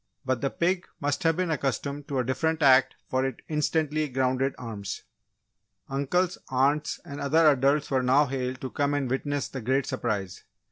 but 0.25 0.41
the 0.41 0.49
pig 0.49 0.87
must 0.99 1.21
have 1.21 1.37
been 1.37 1.51
accustomed 1.51 2.07
to 2.07 2.17
a 2.17 2.23
different 2.23 2.63
act 2.63 2.95
for 3.07 3.23
it 3.23 3.43
instantly 3.47 4.07
grounded 4.09 4.55
arms. 4.57 5.03
Uncles, 5.89 6.39
aunts, 6.49 6.99
and 7.05 7.21
other 7.21 7.47
adults 7.51 7.91
were 7.91 8.01
now 8.01 8.25
hailed 8.25 8.59
to 8.59 8.71
come 8.71 8.95
and 8.95 9.11
witness 9.11 9.47
the 9.47 9.61
great 9.61 9.85
surprise. 9.85 10.43